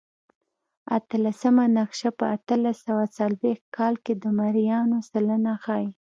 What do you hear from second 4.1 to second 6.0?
د مریانو سلنه ښيي.